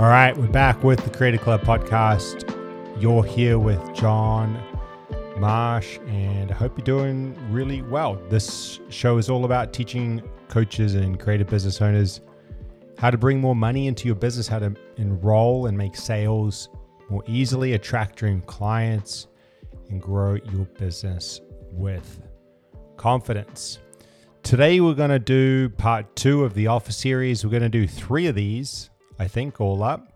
All 0.00 0.08
right, 0.08 0.34
we're 0.34 0.46
back 0.46 0.82
with 0.82 1.04
the 1.04 1.10
Creator 1.10 1.36
Club 1.36 1.60
podcast. 1.60 2.48
You're 3.02 3.22
here 3.22 3.58
with 3.58 3.94
John 3.94 4.58
Marsh, 5.36 5.98
and 6.06 6.50
I 6.50 6.54
hope 6.54 6.78
you're 6.78 6.86
doing 6.86 7.36
really 7.52 7.82
well. 7.82 8.14
This 8.30 8.80
show 8.88 9.18
is 9.18 9.28
all 9.28 9.44
about 9.44 9.74
teaching 9.74 10.22
coaches 10.48 10.94
and 10.94 11.20
creative 11.20 11.48
business 11.48 11.82
owners 11.82 12.22
how 12.96 13.10
to 13.10 13.18
bring 13.18 13.42
more 13.42 13.54
money 13.54 13.88
into 13.88 14.06
your 14.06 14.14
business, 14.14 14.48
how 14.48 14.58
to 14.60 14.74
enroll 14.96 15.66
and 15.66 15.76
make 15.76 15.94
sales 15.94 16.70
more 17.10 17.22
easily, 17.26 17.74
attract 17.74 18.16
dream 18.16 18.40
clients, 18.46 19.26
and 19.90 20.00
grow 20.00 20.38
your 20.50 20.64
business 20.78 21.42
with 21.72 22.22
confidence. 22.96 23.80
Today, 24.42 24.80
we're 24.80 24.94
going 24.94 25.10
to 25.10 25.18
do 25.18 25.68
part 25.68 26.16
two 26.16 26.42
of 26.42 26.54
the 26.54 26.68
offer 26.68 26.90
series. 26.90 27.44
We're 27.44 27.50
going 27.50 27.62
to 27.62 27.68
do 27.68 27.86
three 27.86 28.28
of 28.28 28.34
these, 28.34 28.88
I 29.20 29.28
think, 29.28 29.60
all 29.60 29.82
up. 29.82 30.10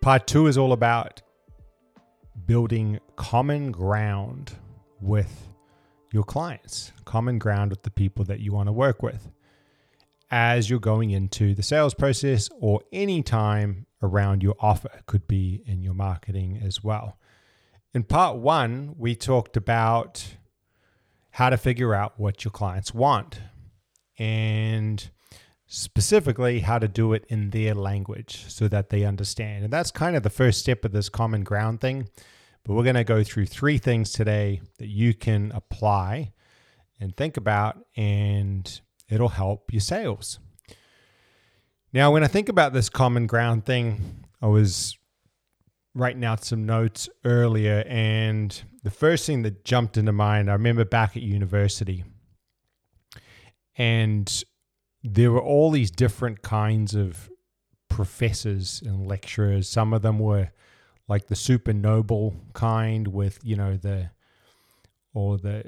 Part 0.00 0.28
two 0.28 0.46
is 0.46 0.56
all 0.56 0.72
about 0.72 1.20
building 2.46 3.00
common 3.16 3.72
ground 3.72 4.52
with 5.00 5.48
your 6.12 6.22
clients, 6.22 6.92
common 7.04 7.40
ground 7.40 7.72
with 7.72 7.82
the 7.82 7.90
people 7.90 8.24
that 8.26 8.38
you 8.38 8.52
want 8.52 8.68
to 8.68 8.72
work 8.72 9.02
with 9.02 9.32
as 10.30 10.70
you're 10.70 10.78
going 10.78 11.10
into 11.10 11.56
the 11.56 11.62
sales 11.62 11.92
process 11.92 12.48
or 12.60 12.82
any 12.92 13.24
time 13.24 13.86
around 14.00 14.44
your 14.44 14.54
offer. 14.60 14.90
It 14.96 15.06
could 15.06 15.26
be 15.26 15.64
in 15.66 15.82
your 15.82 15.94
marketing 15.94 16.60
as 16.62 16.84
well. 16.84 17.18
In 17.94 18.04
part 18.04 18.36
one, 18.36 18.94
we 18.96 19.16
talked 19.16 19.56
about 19.56 20.36
how 21.32 21.50
to 21.50 21.56
figure 21.56 21.96
out 21.96 22.12
what 22.16 22.44
your 22.44 22.52
clients 22.52 22.94
want 22.94 23.40
and 24.18 25.10
specifically 25.70 26.60
how 26.60 26.78
to 26.78 26.88
do 26.88 27.12
it 27.12 27.24
in 27.28 27.50
their 27.50 27.74
language 27.74 28.46
so 28.48 28.66
that 28.68 28.88
they 28.88 29.04
understand. 29.04 29.64
And 29.64 29.72
that's 29.72 29.90
kind 29.90 30.16
of 30.16 30.22
the 30.22 30.30
first 30.30 30.60
step 30.60 30.84
of 30.84 30.92
this 30.92 31.10
common 31.10 31.44
ground 31.44 31.80
thing. 31.80 32.08
But 32.64 32.74
we're 32.74 32.82
going 32.82 32.96
to 32.96 33.04
go 33.04 33.22
through 33.22 33.46
three 33.46 33.78
things 33.78 34.10
today 34.10 34.62
that 34.78 34.88
you 34.88 35.14
can 35.14 35.52
apply 35.54 36.32
and 37.00 37.16
think 37.16 37.36
about, 37.36 37.78
and 37.96 38.80
it'll 39.08 39.28
help 39.28 39.72
your 39.72 39.80
sales. 39.80 40.38
Now, 41.92 42.12
when 42.12 42.24
I 42.24 42.26
think 42.26 42.48
about 42.48 42.72
this 42.72 42.88
common 42.88 43.26
ground 43.26 43.64
thing, 43.64 44.24
I 44.42 44.46
was 44.46 44.98
writing 45.94 46.24
out 46.24 46.44
some 46.44 46.66
notes 46.66 47.08
earlier, 47.24 47.84
and 47.86 48.60
the 48.82 48.90
first 48.90 49.26
thing 49.26 49.42
that 49.42 49.64
jumped 49.64 49.96
into 49.96 50.12
mind, 50.12 50.50
I 50.50 50.54
remember 50.54 50.84
back 50.84 51.16
at 51.16 51.22
university, 51.22 52.04
and 53.76 54.44
there 55.14 55.32
were 55.32 55.42
all 55.42 55.70
these 55.70 55.90
different 55.90 56.42
kinds 56.42 56.94
of 56.94 57.30
professors 57.88 58.82
and 58.84 59.06
lecturers. 59.06 59.68
Some 59.68 59.92
of 59.92 60.02
them 60.02 60.18
were 60.18 60.50
like 61.08 61.28
the 61.28 61.36
super 61.36 61.72
noble 61.72 62.36
kind 62.52 63.08
with, 63.08 63.38
you 63.42 63.56
know, 63.56 63.76
the 63.76 64.10
all 65.14 65.36
the 65.38 65.64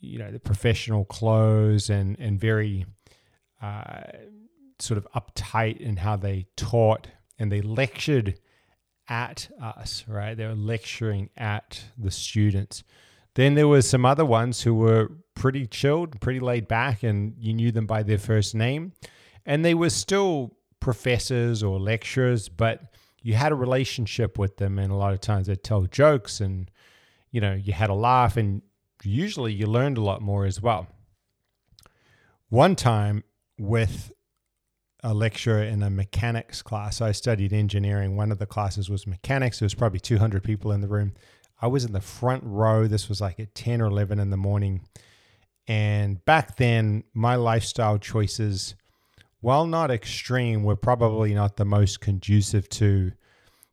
you 0.00 0.18
know 0.18 0.30
the 0.30 0.38
professional 0.38 1.04
clothes 1.04 1.90
and 1.90 2.18
and 2.18 2.38
very 2.38 2.86
uh, 3.60 4.02
sort 4.78 4.98
of 4.98 5.06
uptight 5.14 5.78
in 5.78 5.96
how 5.96 6.16
they 6.16 6.46
taught 6.56 7.08
and 7.38 7.50
they 7.50 7.60
lectured 7.60 8.38
at 9.08 9.48
us, 9.60 10.04
right? 10.06 10.36
They 10.36 10.46
were 10.46 10.54
lecturing 10.54 11.30
at 11.36 11.84
the 11.98 12.10
students. 12.10 12.84
Then 13.34 13.54
there 13.54 13.68
were 13.68 13.82
some 13.82 14.04
other 14.04 14.24
ones 14.24 14.62
who 14.62 14.74
were 14.74 15.10
pretty 15.34 15.66
chilled, 15.66 16.20
pretty 16.20 16.40
laid 16.40 16.68
back, 16.68 17.02
and 17.02 17.34
you 17.38 17.52
knew 17.52 17.72
them 17.72 17.86
by 17.86 18.02
their 18.02 18.18
first 18.18 18.54
name. 18.54 18.92
And 19.44 19.64
they 19.64 19.74
were 19.74 19.90
still 19.90 20.56
professors 20.80 21.62
or 21.62 21.80
lecturers, 21.80 22.48
but 22.48 22.80
you 23.22 23.34
had 23.34 23.52
a 23.52 23.56
relationship 23.56 24.38
with 24.38 24.58
them. 24.58 24.78
And 24.78 24.92
a 24.92 24.96
lot 24.96 25.12
of 25.12 25.20
times 25.20 25.48
they'd 25.48 25.62
tell 25.62 25.82
jokes 25.86 26.40
and, 26.40 26.70
you 27.30 27.40
know, 27.40 27.54
you 27.54 27.72
had 27.72 27.90
a 27.90 27.94
laugh, 27.94 28.36
and 28.36 28.62
usually 29.02 29.52
you 29.52 29.66
learned 29.66 29.98
a 29.98 30.02
lot 30.02 30.22
more 30.22 30.46
as 30.46 30.62
well. 30.62 30.86
One 32.48 32.76
time 32.76 33.24
with 33.58 34.12
a 35.04 35.12
lecturer 35.12 35.62
in 35.62 35.82
a 35.82 35.90
mechanics 35.90 36.62
class. 36.62 37.02
I 37.02 37.12
studied 37.12 37.52
engineering. 37.52 38.16
One 38.16 38.32
of 38.32 38.38
the 38.38 38.46
classes 38.46 38.88
was 38.88 39.06
mechanics. 39.06 39.58
There 39.58 39.66
was 39.66 39.74
probably 39.74 40.00
200 40.00 40.42
people 40.42 40.72
in 40.72 40.80
the 40.80 40.88
room. 40.88 41.12
I 41.64 41.66
was 41.66 41.86
in 41.86 41.92
the 41.92 42.00
front 42.02 42.42
row. 42.44 42.86
This 42.86 43.08
was 43.08 43.22
like 43.22 43.40
at 43.40 43.54
10 43.54 43.80
or 43.80 43.86
11 43.86 44.20
in 44.20 44.28
the 44.28 44.36
morning. 44.36 44.82
And 45.66 46.22
back 46.26 46.56
then, 46.56 47.04
my 47.14 47.36
lifestyle 47.36 47.96
choices, 47.96 48.74
while 49.40 49.66
not 49.66 49.90
extreme, 49.90 50.62
were 50.62 50.76
probably 50.76 51.32
not 51.32 51.56
the 51.56 51.64
most 51.64 52.02
conducive 52.02 52.68
to, 52.68 53.12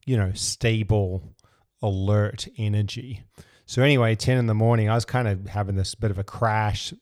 you 0.06 0.16
know, 0.16 0.32
stable, 0.34 1.36
alert 1.82 2.48
energy. 2.58 3.26
So, 3.66 3.82
anyway, 3.82 4.16
10 4.16 4.38
in 4.38 4.48
the 4.48 4.54
morning, 4.54 4.90
I 4.90 4.96
was 4.96 5.04
kind 5.04 5.28
of 5.28 5.48
having 5.48 5.76
this 5.76 5.94
bit 5.94 6.12
of 6.12 6.18
a 6.18 6.24
crash, 6.24 6.94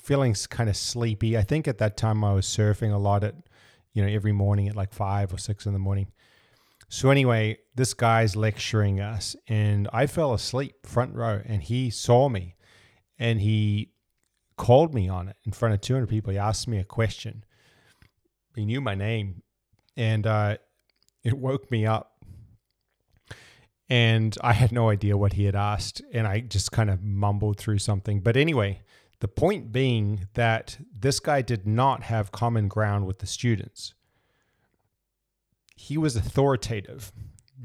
feeling 0.00 0.34
kind 0.48 0.70
of 0.70 0.76
sleepy. 0.78 1.36
I 1.36 1.42
think 1.42 1.68
at 1.68 1.76
that 1.78 1.98
time 1.98 2.24
I 2.24 2.32
was 2.32 2.46
surfing 2.46 2.94
a 2.94 2.98
lot 2.98 3.24
at 3.24 3.34
you 3.92 4.02
know, 4.02 4.10
every 4.10 4.32
morning 4.32 4.68
at 4.68 4.74
like 4.74 4.94
five 4.94 5.34
or 5.34 5.38
six 5.38 5.66
in 5.66 5.74
the 5.74 5.78
morning. 5.78 6.08
So 6.88 7.10
anyway, 7.10 7.58
this 7.74 7.94
guy's 7.94 8.36
lecturing 8.36 9.00
us, 9.00 9.34
and 9.48 9.88
I 9.92 10.06
fell 10.06 10.32
asleep 10.34 10.86
front 10.86 11.14
row, 11.14 11.40
and 11.44 11.62
he 11.62 11.90
saw 11.90 12.28
me, 12.28 12.56
and 13.18 13.40
he 13.40 13.92
called 14.56 14.94
me 14.94 15.08
on 15.08 15.28
it 15.28 15.36
in 15.44 15.52
front 15.52 15.74
of 15.74 15.80
200 15.80 16.08
people. 16.08 16.32
He 16.32 16.38
asked 16.38 16.68
me 16.68 16.78
a 16.78 16.84
question. 16.84 17.44
He 18.54 18.64
knew 18.64 18.80
my 18.80 18.94
name, 18.94 19.42
and 19.96 20.26
uh, 20.26 20.58
it 21.22 21.36
woke 21.36 21.70
me 21.70 21.86
up. 21.86 22.12
And 23.88 24.36
I 24.40 24.52
had 24.54 24.72
no 24.72 24.88
idea 24.88 25.16
what 25.16 25.34
he 25.34 25.44
had 25.44 25.56
asked, 25.56 26.00
and 26.12 26.26
I 26.26 26.40
just 26.40 26.72
kind 26.72 26.88
of 26.88 27.02
mumbled 27.02 27.58
through 27.58 27.78
something. 27.78 28.20
But 28.20 28.36
anyway, 28.36 28.80
the 29.20 29.28
point 29.28 29.72
being 29.72 30.28
that 30.34 30.78
this 30.96 31.20
guy 31.20 31.42
did 31.42 31.66
not 31.66 32.04
have 32.04 32.32
common 32.32 32.68
ground 32.68 33.06
with 33.06 33.18
the 33.18 33.26
students. 33.26 33.94
He 35.84 35.98
was 35.98 36.16
authoritative, 36.16 37.12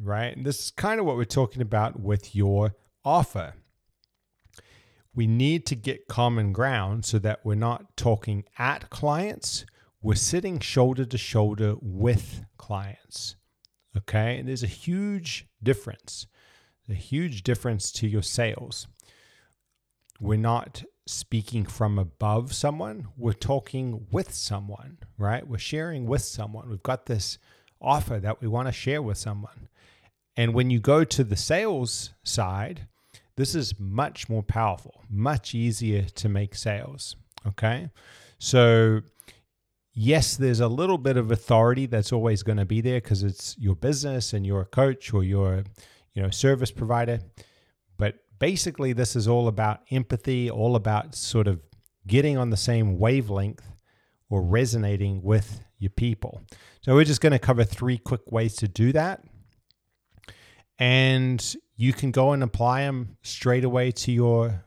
right? 0.02 0.36
And 0.36 0.46
this 0.46 0.60
is 0.60 0.72
kind 0.72 1.00
of 1.00 1.06
what 1.06 1.16
we're 1.16 1.24
talking 1.24 1.62
about 1.62 2.02
with 2.02 2.36
your 2.36 2.76
offer. 3.06 3.54
We 5.16 5.26
need 5.26 5.66
to 5.68 5.76
get 5.76 6.10
common 6.10 6.52
ground 6.52 7.06
so 7.06 7.18
that 7.20 7.40
we're 7.46 7.56
not 7.56 7.96
talking 7.96 8.44
at 8.58 8.90
clients, 8.90 9.66
we're 10.02 10.16
sitting 10.16 10.60
shoulder 10.60 11.06
to 11.06 11.18
shoulder 11.18 11.76
with 11.82 12.44
clients. 12.58 13.38
Okay. 13.96 14.38
And 14.38 14.50
there's 14.50 14.64
a 14.64 14.68
huge 14.68 15.48
difference, 15.64 16.28
a 16.90 16.94
huge 16.94 17.44
difference 17.44 17.90
to 17.94 18.08
your 18.08 18.22
sales. 18.22 18.88
We're 20.20 20.38
not 20.38 20.84
speaking 21.08 21.66
from 21.66 21.98
above 21.98 22.54
someone, 22.54 23.08
we're 23.18 23.32
talking 23.34 24.08
with 24.12 24.34
someone, 24.34 24.98
right? 25.18 25.48
We're 25.48 25.58
sharing 25.58 26.06
with 26.06 26.22
someone. 26.22 26.70
We've 26.70 26.84
got 26.84 27.06
this 27.06 27.40
offer 27.82 28.20
that 28.20 28.42
we 28.42 28.48
want 28.48 28.68
to 28.68 28.72
share 28.72 29.02
with 29.02 29.18
someone. 29.18 29.70
And 30.36 30.54
when 30.54 30.70
you 30.70 30.80
go 30.80 31.04
to 31.04 31.24
the 31.24 31.36
sales 31.36 32.14
side, 32.24 32.88
this 33.36 33.56
is 33.56 33.80
much 33.80 34.30
more 34.30 34.44
powerful, 34.44 35.02
much 35.10 35.56
easier 35.56 36.04
to 36.04 36.30
make 36.30 36.56
sales. 36.56 37.16
Okay. 37.48 37.90
So, 38.38 39.02
yes, 39.94 40.38
there's 40.38 40.60
a 40.60 40.68
little 40.68 40.98
bit 40.98 41.18
of 41.18 41.32
authority 41.32 41.86
that's 41.86 42.12
always 42.12 42.44
going 42.44 42.58
to 42.58 42.66
be 42.66 42.82
there 42.82 43.00
because 43.02 43.24
it's 43.24 43.58
your 43.58 43.76
business 43.76 44.34
and 44.34 44.46
you're 44.46 44.62
a 44.62 44.66
coach 44.66 45.14
or 45.14 45.24
you're, 45.24 45.64
you 46.14 46.22
know, 46.22 46.30
service 46.30 46.72
provider 46.72 47.20
But 47.98 48.16
basically, 48.40 48.94
this 48.94 49.16
is 49.16 49.28
all 49.28 49.48
about 49.48 49.82
empathy, 49.92 50.50
all 50.50 50.76
about 50.76 51.16
sort 51.16 51.48
of 51.48 51.62
getting 52.08 52.38
on 52.38 52.50
the 52.50 52.58
same 52.58 52.98
wavelength 52.98 53.66
or 54.30 54.42
resonating 54.42 55.22
with 55.22 55.62
your 55.80 55.92
people. 55.92 56.42
So, 56.90 56.96
we're 56.96 57.04
just 57.04 57.22
going 57.22 57.34
to 57.34 57.38
cover 57.38 57.64
three 57.64 58.00
quick 58.00 58.32
ways 58.32 58.56
to 58.56 58.68
do 58.68 58.92
that. 58.94 59.24
And 60.80 61.56
you 61.76 61.94
can 61.94 62.10
go 62.10 62.32
and 62.32 62.42
apply 62.42 62.82
them 62.82 63.18
straight 63.22 63.64
away 63.64 63.92
to 63.92 64.12
your 64.12 64.66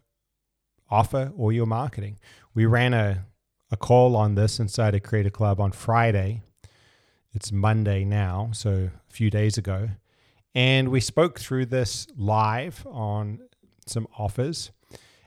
offer 0.89 1.33
or 1.37 1.53
your 1.53 1.67
marketing. 1.67 2.21
We 2.55 2.65
ran 2.65 2.95
a, 2.95 3.27
a 3.73 3.77
call 3.77 4.15
on 4.15 4.37
this 4.37 4.61
inside 4.61 4.95
a 4.95 5.01
Creator 5.01 5.31
Club 5.31 5.61
on 5.61 5.73
Friday. 5.73 6.43
It's 7.33 7.51
Monday 7.51 8.05
now, 8.05 8.51
so 8.53 8.91
a 9.11 9.13
few 9.13 9.29
days 9.29 9.59
ago. 9.59 9.89
And 10.55 10.91
we 10.91 11.01
spoke 11.01 11.41
through 11.41 11.67
this 11.67 12.07
live 12.17 12.87
on 12.89 13.41
some 13.85 14.07
offers. 14.17 14.71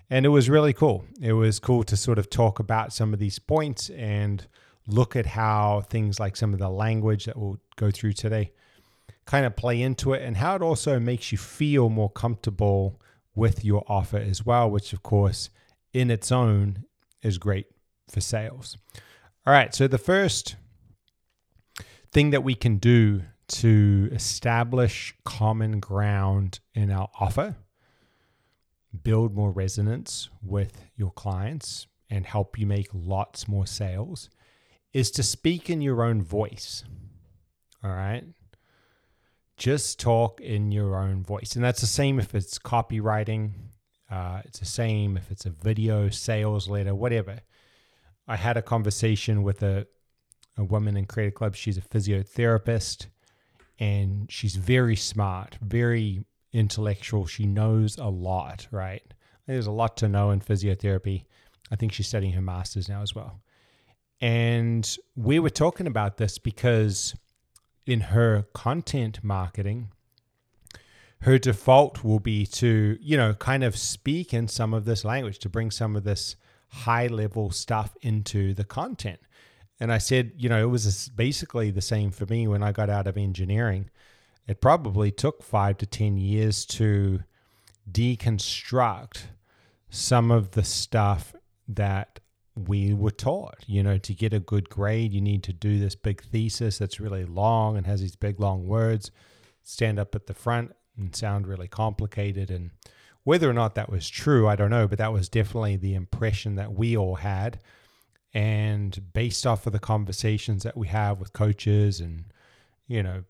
And 0.09 0.25
it 0.25 0.29
was 0.29 0.49
really 0.49 0.71
cool. 0.71 1.03
It 1.21 1.33
was 1.33 1.59
cool 1.59 1.83
to 1.83 1.97
sort 1.97 2.19
of 2.19 2.29
talk 2.29 2.59
about 2.59 2.93
some 2.93 3.11
of 3.11 3.19
these 3.19 3.37
points 3.37 3.89
and 3.89 4.47
look 4.87 5.15
at 5.15 5.25
how 5.25 5.81
things 5.89 6.19
like 6.19 6.35
some 6.35 6.53
of 6.53 6.59
the 6.59 6.69
language 6.69 7.25
that 7.25 7.37
we'll 7.37 7.59
go 7.75 7.91
through 7.91 8.13
today 8.13 8.51
kind 9.25 9.45
of 9.45 9.55
play 9.55 9.81
into 9.81 10.13
it 10.13 10.21
and 10.21 10.37
how 10.37 10.55
it 10.55 10.61
also 10.61 10.99
makes 10.99 11.31
you 11.31 11.37
feel 11.37 11.89
more 11.89 12.09
comfortable 12.09 13.01
with 13.33 13.65
your 13.65 13.83
offer 13.87 14.17
as 14.17 14.45
well, 14.45 14.69
which, 14.69 14.93
of 14.93 15.03
course, 15.03 15.49
in 15.93 16.11
its 16.11 16.31
own 16.31 16.83
is 17.21 17.37
great 17.37 17.67
for 18.09 18.21
sales. 18.21 18.77
All 19.45 19.53
right. 19.53 19.73
So 19.73 19.87
the 19.87 19.97
first 19.97 20.55
thing 22.11 22.29
that 22.29 22.43
we 22.43 22.55
can 22.55 22.77
do 22.77 23.23
to 23.47 24.09
establish 24.11 25.13
common 25.25 25.79
ground 25.79 26.59
in 26.73 26.91
our 26.91 27.09
offer, 27.19 27.55
build 29.03 29.35
more 29.35 29.51
resonance 29.51 30.29
with 30.41 30.85
your 30.95 31.11
clients, 31.11 31.87
and 32.09 32.25
help 32.25 32.57
you 32.57 32.65
make 32.65 32.87
lots 32.93 33.47
more 33.47 33.67
sales 33.67 34.29
is 34.95 35.11
to 35.11 35.21
speak 35.21 35.69
in 35.69 35.81
your 35.81 36.01
own 36.01 36.21
voice. 36.21 36.85
All 37.83 37.91
right. 37.91 38.23
Just 39.57 39.99
talk 39.99 40.39
in 40.39 40.71
your 40.71 40.95
own 40.95 41.21
voice. 41.21 41.57
And 41.57 41.65
that's 41.65 41.81
the 41.81 41.85
same 41.85 42.17
if 42.17 42.33
it's 42.33 42.57
copywriting, 42.57 43.51
uh, 44.09 44.39
it's 44.45 44.59
the 44.59 44.65
same 44.65 45.17
if 45.17 45.31
it's 45.31 45.45
a 45.45 45.49
video, 45.49 46.07
sales 46.07 46.69
letter, 46.69 46.95
whatever. 46.95 47.41
I 48.25 48.37
had 48.37 48.55
a 48.55 48.61
conversation 48.61 49.43
with 49.43 49.61
a, 49.63 49.85
a 50.57 50.63
woman 50.63 50.95
in 50.95 51.07
Creator 51.07 51.31
Club. 51.31 51.55
She's 51.57 51.77
a 51.77 51.81
physiotherapist 51.81 53.07
and 53.77 54.31
she's 54.31 54.55
very 54.55 54.95
smart, 54.95 55.57
very 55.61 56.23
intellectual. 56.53 57.25
She 57.25 57.45
knows 57.45 57.97
a 57.97 58.07
lot, 58.07 58.65
right? 58.71 59.03
There's 59.45 59.67
a 59.67 59.71
lot 59.71 59.97
to 59.97 60.07
know 60.07 60.31
in 60.31 60.39
physiotherapy. 60.39 61.25
I 61.69 61.75
think 61.75 61.91
she's 61.91 62.07
studying 62.07 62.31
her 62.31 62.41
master's 62.41 62.87
now 62.87 63.01
as 63.01 63.13
well. 63.13 63.41
And 64.25 64.97
we 65.15 65.37
were 65.37 65.51
talking 65.51 65.85
about 65.85 66.17
this 66.17 66.39
because 66.39 67.13
in 67.85 67.99
her 68.01 68.47
content 68.55 69.23
marketing, 69.23 69.91
her 71.21 71.37
default 71.37 72.03
will 72.03 72.19
be 72.19 72.47
to, 72.47 72.97
you 72.99 73.17
know, 73.17 73.35
kind 73.35 73.63
of 73.63 73.77
speak 73.77 74.33
in 74.33 74.47
some 74.47 74.73
of 74.73 74.85
this 74.85 75.05
language, 75.05 75.37
to 75.39 75.47
bring 75.47 75.69
some 75.69 75.95
of 75.95 76.05
this 76.05 76.37
high 76.69 77.05
level 77.05 77.51
stuff 77.51 77.95
into 78.01 78.55
the 78.55 78.63
content. 78.63 79.19
And 79.79 79.93
I 79.93 79.99
said, 79.99 80.31
you 80.37 80.49
know, 80.49 80.63
it 80.63 80.71
was 80.71 81.07
basically 81.09 81.69
the 81.69 81.79
same 81.79 82.09
for 82.09 82.25
me 82.25 82.47
when 82.47 82.63
I 82.63 82.71
got 82.71 82.89
out 82.89 83.05
of 83.05 83.17
engineering. 83.17 83.91
It 84.47 84.59
probably 84.59 85.11
took 85.11 85.43
five 85.43 85.77
to 85.77 85.85
10 85.85 86.17
years 86.17 86.65
to 86.65 87.19
deconstruct 87.91 89.25
some 89.91 90.31
of 90.31 90.51
the 90.51 90.63
stuff 90.63 91.35
that 91.67 92.21
we 92.55 92.93
were 92.93 93.11
taught. 93.11 93.63
You 93.67 93.83
know, 93.83 93.97
to 93.97 94.13
get 94.13 94.33
a 94.33 94.39
good 94.39 94.69
grade, 94.69 95.13
you 95.13 95.21
need 95.21 95.43
to 95.43 95.53
do 95.53 95.79
this 95.79 95.95
big 95.95 96.21
thesis 96.23 96.77
that's 96.77 96.99
really 96.99 97.25
long 97.25 97.77
and 97.77 97.85
has 97.85 98.01
these 98.01 98.15
big, 98.15 98.39
long 98.39 98.67
words, 98.67 99.11
stand 99.63 99.99
up 99.99 100.15
at 100.15 100.27
the 100.27 100.33
front 100.33 100.75
and 100.97 101.15
sound 101.15 101.47
really 101.47 101.67
complicated. 101.67 102.49
And 102.49 102.71
whether 103.23 103.49
or 103.49 103.53
not 103.53 103.75
that 103.75 103.89
was 103.89 104.07
true, 104.09 104.47
I 104.47 104.55
don't 104.55 104.69
know, 104.69 104.87
but 104.87 104.97
that 104.99 105.13
was 105.13 105.29
definitely 105.29 105.77
the 105.77 105.95
impression 105.95 106.55
that 106.55 106.73
we 106.73 106.95
all 106.95 107.15
had 107.15 107.59
and 108.35 109.13
based 109.13 109.47
off 109.47 109.65
of 109.65 109.71
the 109.71 109.79
conversations 109.79 110.63
that 110.63 110.75
we 110.75 110.89
have 110.89 111.19
with 111.21 111.31
coaches 111.31 112.01
and, 112.01 112.25
you 112.85 113.01
know, 113.01 113.23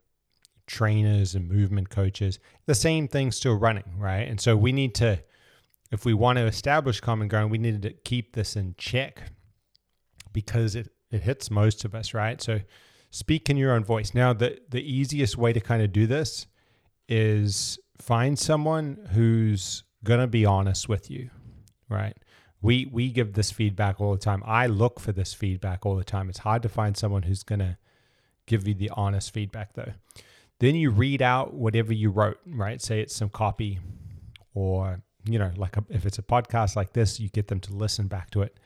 trainers 0.66 1.36
and 1.36 1.48
movement 1.48 1.92
coaches, 1.92 2.39
the 2.66 2.74
same 2.74 3.07
thing's 3.07 3.36
still 3.36 3.54
running, 3.54 3.83
right? 4.00 4.28
And 4.28 4.42
so 4.42 4.57
we 4.57 4.71
need 4.71 4.95
to, 4.95 5.19
if 5.95 6.06
we 6.06 6.13
want 6.13 6.38
to 6.38 6.45
establish 6.45 7.00
common 7.00 7.27
ground, 7.27 7.50
we 7.50 7.57
need 7.57 7.81
to 7.81 7.92
keep 7.92 8.33
this 8.33 8.56
in 8.56 8.75
check 8.77 9.31
because 10.31 10.75
it, 10.75 10.89
it 11.12 11.21
hits 11.21 11.50
most 11.50 11.86
of 11.86 11.95
us, 11.95 12.13
right? 12.13 12.42
So 12.42 12.59
speak 13.09 13.50
in 13.50 13.57
your 13.57 13.74
own 13.74 13.83
voice. 13.83 14.13
Now, 14.13 14.33
the, 14.33 14.59
the 14.69 14.81
easiest 14.81 15.38
way 15.38 15.53
to 15.53 15.59
kind 15.59 15.81
of 15.81 15.92
do 15.92 16.06
this 16.06 16.45
is 17.09 17.80
find 18.00 18.38
someone 18.38 19.07
who's 19.13 19.83
going 20.03 20.19
to 20.19 20.27
be 20.27 20.45
honest 20.45 20.88
with 20.88 21.09
you, 21.09 21.31
right? 21.89 22.15
we 22.65 22.88
we 22.92 23.09
give 23.09 23.33
this 23.33 23.51
feedback 23.51 24.01
all 24.01 24.12
the 24.12 24.19
time. 24.19 24.42
I 24.45 24.65
look 24.65 25.00
for 25.00 25.12
this 25.12 25.33
feedback 25.33 25.86
all 25.86 25.95
the 25.95 26.03
time. 26.03 26.30
It's 26.30 26.39
hard 26.39 26.63
to 26.63 26.69
find 26.69 26.97
someone 26.97 27.24
who's 27.24 27.44
going 27.44 27.59
to 27.59 27.77
give 28.47 28.68
you 28.68 28.74
the 28.74 28.89
honest 28.95 29.31
feedback 29.31 29.74
though. 29.74 29.94
Then 30.59 30.75
you 30.75 30.89
read 30.89 31.21
out 31.21 31.53
whatever 31.53 31.94
you 31.94 32.09
wrote, 32.09 32.39
right? 32.45 32.81
Say 32.81 33.01
it's 33.01 33.15
some 33.15 33.30
copy 33.30 33.80
or 34.53 35.01
you 35.25 35.39
know, 35.39 35.51
like 35.56 35.77
a, 35.77 35.83
if 35.89 36.06
it's 36.06 36.19
a 36.19 36.24
podcast 36.24 36.75
like 36.75 36.94
this, 36.94 37.19
you 37.19 37.30
get 37.30 37.48
them 37.48 37.60
to 37.62 37.74
listen 37.74 38.07
back 38.07 38.30
to 38.31 38.42
it. 38.42 38.60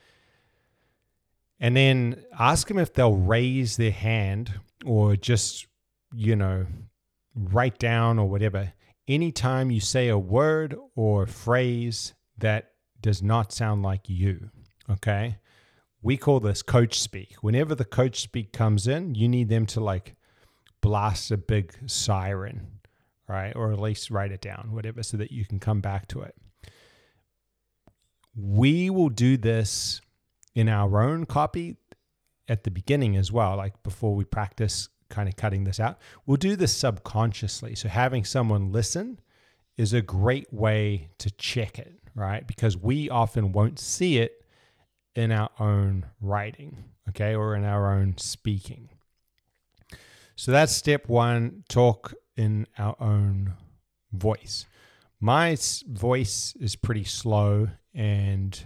And 1.60 1.76
then 1.76 2.24
ask 2.40 2.68
them 2.68 2.80
if 2.80 2.94
they'll 2.94 3.16
raise 3.16 3.78
their 3.78 3.92
hand 3.92 4.60
or 4.86 5.16
just, 5.16 5.68
you 6.14 6.36
know, 6.36 6.66
write 7.36 7.80
down 7.80 8.18
or 8.18 8.30
whatever. 8.30 8.74
Anytime 9.08 9.72
you 9.72 9.82
say 9.82 10.08
a 10.08 10.18
word 10.18 10.76
or 10.96 11.24
a 11.24 11.28
phrase 11.28 12.14
that 12.38 12.72
does 13.02 13.22
not 13.22 13.52
sound 13.52 13.84
like 13.84 14.08
you. 14.08 14.50
Okay. 14.90 15.38
We 16.02 16.16
call 16.18 16.40
this 16.40 16.62
coach 16.62 17.00
speak. 17.00 17.36
Whenever 17.42 17.76
the 17.76 17.86
coach 17.86 18.22
speak 18.22 18.54
comes 18.54 18.88
in, 18.88 19.16
you 19.16 19.28
need 19.28 19.50
them 19.50 19.66
to 19.68 19.82
like 19.82 20.16
blast 20.82 21.32
a 21.32 21.38
big 21.38 21.74
siren, 21.88 22.80
right? 23.28 23.54
Or 23.56 23.72
at 23.74 23.80
least 23.80 24.10
write 24.10 24.32
it 24.32 24.42
down, 24.42 24.70
whatever, 24.72 25.04
so 25.04 25.18
that 25.18 25.32
you 25.32 25.46
can 25.46 25.60
come 25.60 25.82
back 25.82 26.08
to 26.10 26.22
it. 26.22 26.36
We 28.42 28.90
will 28.90 29.10
do 29.10 29.38
this 29.38 30.02
in 30.56 30.70
our 30.70 31.02
own 31.02 31.26
copy 31.26 31.78
at 32.48 32.64
the 32.64 32.72
beginning 32.72 33.16
as 33.16 33.32
well, 33.32 33.58
like 33.58 33.82
before 33.84 34.16
we 34.16 34.24
practice 34.24 34.90
kind 35.10 35.28
of 35.28 35.36
cutting 35.36 35.64
this 35.64 35.80
out. 35.80 36.00
We'll 36.26 36.38
do 36.38 36.56
this 36.56 36.76
subconsciously. 36.76 37.76
So 37.76 37.90
having 37.90 38.24
someone 38.24 38.72
listen 38.72 39.20
is 39.78 39.94
a 39.94 40.02
great 40.02 40.52
way 40.54 41.10
to 41.20 41.32
check 41.32 41.80
it 41.80 42.00
right? 42.20 42.46
Because 42.46 42.78
we 42.78 43.10
often 43.10 43.52
won't 43.52 43.80
see 43.80 44.18
it 44.18 44.46
in 45.16 45.32
our 45.32 45.50
own 45.60 46.06
writing, 46.22 46.84
okay, 47.10 47.36
or 47.36 47.56
in 47.56 47.64
our 47.64 47.94
own 47.94 48.18
speaking. 48.18 48.90
So 50.36 50.52
that's 50.52 50.74
step 50.74 51.08
one 51.08 51.64
talk 51.70 52.14
in 52.38 52.68
our 52.78 52.96
own 53.00 53.54
voice. 54.12 54.66
My 55.20 55.58
voice 55.88 56.54
is 56.60 56.76
pretty 56.76 57.04
slow 57.04 57.70
and 57.94 58.66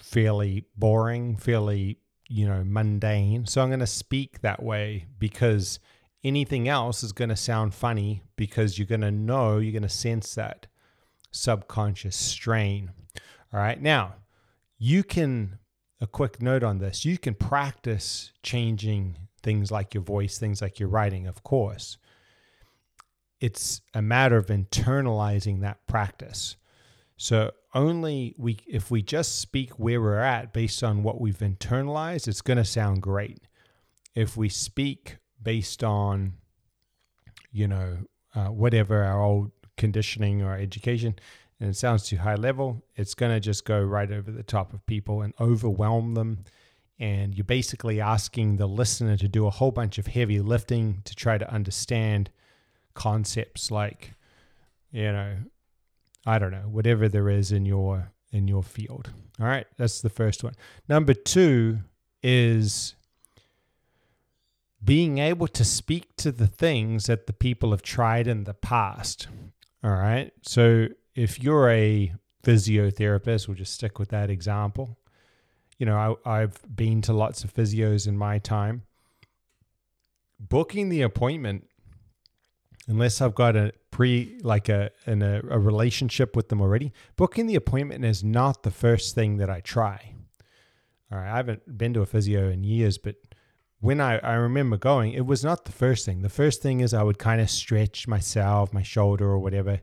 fairly 0.00 0.64
boring, 0.76 1.36
fairly, 1.36 1.98
you 2.28 2.46
know, 2.46 2.62
mundane. 2.64 3.46
So 3.46 3.62
I'm 3.62 3.68
going 3.68 3.80
to 3.80 3.86
speak 3.86 4.40
that 4.40 4.62
way 4.62 5.06
because 5.18 5.80
anything 6.22 6.68
else 6.68 7.02
is 7.02 7.12
going 7.12 7.30
to 7.30 7.36
sound 7.36 7.74
funny 7.74 8.22
because 8.36 8.78
you're 8.78 8.86
going 8.86 9.00
to 9.02 9.10
know, 9.10 9.58
you're 9.58 9.72
going 9.72 9.82
to 9.82 9.88
sense 9.88 10.34
that 10.34 10.66
subconscious 11.30 12.16
strain. 12.16 12.92
All 13.52 13.60
right. 13.60 13.80
Now, 13.80 14.14
you 14.78 15.02
can, 15.04 15.58
a 16.00 16.06
quick 16.06 16.40
note 16.40 16.62
on 16.62 16.78
this, 16.78 17.04
you 17.04 17.18
can 17.18 17.34
practice 17.34 18.32
changing 18.42 19.16
things 19.42 19.70
like 19.70 19.94
your 19.94 20.02
voice, 20.02 20.38
things 20.38 20.62
like 20.62 20.80
your 20.80 20.88
writing, 20.88 21.26
of 21.26 21.42
course. 21.42 21.98
It's 23.40 23.82
a 23.92 24.00
matter 24.00 24.36
of 24.36 24.46
internalizing 24.46 25.60
that 25.60 25.86
practice. 25.86 26.56
So 27.16 27.52
only 27.74 28.34
we 28.38 28.58
if 28.66 28.90
we 28.90 29.02
just 29.02 29.40
speak 29.40 29.78
where 29.78 30.00
we're 30.00 30.18
at 30.18 30.52
based 30.52 30.82
on 30.82 31.02
what 31.02 31.20
we've 31.20 31.38
internalized, 31.38 32.28
it's 32.28 32.42
going 32.42 32.56
to 32.56 32.64
sound 32.64 33.02
great. 33.02 33.40
If 34.14 34.36
we 34.36 34.48
speak 34.48 35.18
based 35.42 35.84
on 35.84 36.34
you 37.52 37.68
know 37.68 37.98
uh, 38.34 38.46
whatever 38.46 39.04
our 39.04 39.22
old 39.22 39.52
conditioning 39.76 40.42
or 40.42 40.56
education 40.56 41.16
and 41.60 41.70
it 41.70 41.76
sounds 41.76 42.08
too 42.08 42.16
high 42.16 42.34
level, 42.34 42.84
it's 42.96 43.14
going 43.14 43.32
to 43.32 43.40
just 43.40 43.64
go 43.64 43.80
right 43.80 44.10
over 44.10 44.30
the 44.30 44.42
top 44.42 44.72
of 44.72 44.84
people 44.86 45.22
and 45.22 45.32
overwhelm 45.40 46.14
them. 46.14 46.44
And 46.98 47.34
you're 47.34 47.44
basically 47.44 48.00
asking 48.00 48.56
the 48.56 48.66
listener 48.66 49.16
to 49.16 49.28
do 49.28 49.46
a 49.46 49.50
whole 49.50 49.70
bunch 49.70 49.98
of 49.98 50.06
heavy 50.06 50.40
lifting 50.40 51.02
to 51.04 51.14
try 51.14 51.38
to 51.38 51.50
understand 51.52 52.30
concepts 52.94 53.70
like, 53.70 54.14
you 54.90 55.10
know, 55.12 55.36
I 56.26 56.38
don't 56.38 56.50
know, 56.50 56.68
whatever 56.70 57.08
there 57.08 57.28
is 57.28 57.52
in 57.52 57.66
your 57.66 58.12
in 58.32 58.48
your 58.48 58.62
field. 58.62 59.10
All 59.40 59.46
right, 59.46 59.66
that's 59.76 60.00
the 60.00 60.08
first 60.08 60.42
one. 60.42 60.54
Number 60.88 61.14
2 61.14 61.78
is 62.22 62.94
being 64.84 65.18
able 65.18 65.48
to 65.48 65.64
speak 65.64 66.16
to 66.16 66.32
the 66.32 66.46
things 66.46 67.06
that 67.06 67.26
the 67.26 67.32
people 67.32 67.70
have 67.70 67.82
tried 67.82 68.26
in 68.26 68.44
the 68.44 68.54
past. 68.54 69.28
All 69.82 69.92
right. 69.92 70.32
So 70.42 70.88
if 71.14 71.42
you're 71.42 71.70
a 71.70 72.14
physiotherapist, 72.42 73.48
we'll 73.48 73.56
just 73.56 73.72
stick 73.72 73.98
with 73.98 74.10
that 74.10 74.30
example. 74.30 74.98
You 75.78 75.86
know, 75.86 76.18
I, 76.24 76.42
I've 76.42 76.60
been 76.74 77.02
to 77.02 77.12
lots 77.12 77.44
of 77.44 77.54
physios 77.54 78.06
in 78.06 78.16
my 78.16 78.38
time. 78.38 78.82
Booking 80.38 80.88
the 80.88 81.02
appointment, 81.02 81.68
unless 82.86 83.20
I've 83.20 83.34
got 83.34 83.56
a 83.56 83.72
pre 83.90 84.38
like 84.42 84.68
a 84.68 84.90
a, 85.06 85.12
a 85.12 85.58
relationship 85.58 86.36
with 86.36 86.48
them 86.48 86.60
already, 86.60 86.92
booking 87.16 87.46
the 87.46 87.54
appointment 87.54 88.04
is 88.04 88.22
not 88.24 88.62
the 88.62 88.70
first 88.70 89.14
thing 89.14 89.38
that 89.38 89.50
I 89.50 89.60
try. 89.60 90.14
All 91.12 91.18
right, 91.18 91.30
I 91.30 91.36
haven't 91.36 91.78
been 91.78 91.94
to 91.94 92.00
a 92.00 92.06
physio 92.06 92.48
in 92.48 92.64
years, 92.64 92.98
but 92.98 93.16
when 93.80 94.00
I, 94.00 94.18
I 94.18 94.34
remember 94.34 94.78
going, 94.78 95.12
it 95.12 95.26
was 95.26 95.44
not 95.44 95.66
the 95.66 95.72
first 95.72 96.06
thing. 96.06 96.22
The 96.22 96.30
first 96.30 96.62
thing 96.62 96.80
is 96.80 96.94
I 96.94 97.02
would 97.02 97.18
kind 97.18 97.40
of 97.40 97.50
stretch 97.50 98.08
myself, 98.08 98.72
my 98.72 98.82
shoulder 98.82 99.26
or 99.26 99.38
whatever. 99.38 99.80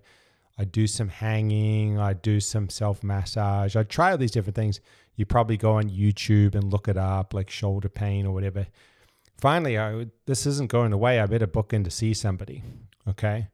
I'd 0.58 0.72
do 0.72 0.88
some 0.88 1.10
hanging, 1.10 2.00
I'd 2.00 2.22
do 2.22 2.40
some 2.40 2.68
self 2.70 3.04
massage, 3.04 3.76
I'd 3.76 3.90
try 3.90 4.12
all 4.12 4.18
these 4.18 4.32
different 4.32 4.56
things. 4.56 4.82
You 5.16 5.26
probably 5.26 5.58
go 5.58 5.74
on 5.74 5.90
YouTube 5.90 6.56
and 6.56 6.72
look 6.72 6.88
it 6.88 6.98
up, 6.98 7.34
like 7.34 7.50
shoulder 7.50 7.90
pain 7.90 8.26
or 8.26 8.34
whatever. 8.34 8.66
finally, 9.40 9.78
I, 9.78 10.08
this 10.26 10.46
isn't 10.46 10.72
going 10.72 10.94
away. 10.94 11.20
I 11.20 11.26
better 11.28 11.48
book 11.48 11.72
in 11.74 11.84
to 11.84 11.92
see 11.92 12.14
somebody. 12.14 12.64
Okay. 13.08 13.48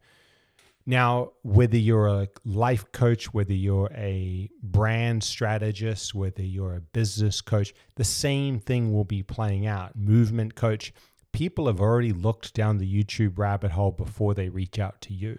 Now, 0.85 1.33
whether 1.41 1.77
you're 1.77 2.07
a 2.07 2.29
life 2.45 2.91
coach, 2.93 3.33
whether 3.33 3.53
you're 3.53 3.91
a 3.93 4.49
brand 4.63 5.21
strategist, 5.21 6.15
whether 6.15 6.43
you're 6.43 6.75
a 6.75 6.81
business 6.81 7.41
coach, 7.41 7.73
the 7.95 8.05
same 8.05 8.59
thing 8.59 8.93
will 8.93 9.03
be 9.03 9.21
playing 9.21 9.67
out. 9.67 9.97
Movement 9.97 10.55
coach, 10.55 10.93
people 11.33 11.67
have 11.67 11.81
already 11.81 12.13
looked 12.13 12.53
down 12.53 12.77
the 12.77 13.03
YouTube 13.03 13.37
rabbit 13.37 13.71
hole 13.71 13.91
before 13.91 14.33
they 14.33 14.47
reach 14.47 14.79
out 14.79 15.01
to 15.01 15.13
you. 15.13 15.37